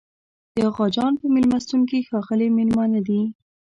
د 0.55 0.57
اغاخان 0.69 1.13
په 1.19 1.25
مېلمستون 1.33 1.81
کې 1.89 2.05
ښاغلي 2.07 2.47
مېلمانه 2.57 2.99
دي. 3.07 3.21